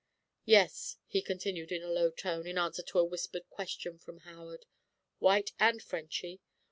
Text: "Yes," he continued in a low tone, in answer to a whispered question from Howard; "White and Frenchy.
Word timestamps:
"Yes," 0.45 0.97
he 1.05 1.21
continued 1.21 1.71
in 1.71 1.83
a 1.83 1.91
low 1.91 2.09
tone, 2.09 2.47
in 2.47 2.57
answer 2.57 2.81
to 2.81 2.97
a 2.97 3.05
whispered 3.05 3.47
question 3.51 3.99
from 3.99 4.21
Howard; 4.21 4.65
"White 5.19 5.51
and 5.59 5.79
Frenchy. 5.79 6.41